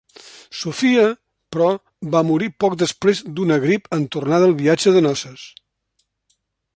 [0.59, 1.03] Sofia,
[1.55, 1.67] però
[2.15, 5.45] va morir poc després d'una grip en tornar del viatge de noces.